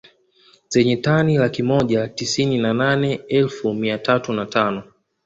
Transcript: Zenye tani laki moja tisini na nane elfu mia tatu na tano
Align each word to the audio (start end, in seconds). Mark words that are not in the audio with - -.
Zenye 0.69 0.97
tani 0.97 1.37
laki 1.37 1.63
moja 1.63 2.07
tisini 2.07 2.57
na 2.57 2.73
nane 2.73 3.13
elfu 3.27 3.73
mia 3.73 3.97
tatu 3.97 4.33
na 4.33 4.45
tano 4.45 4.83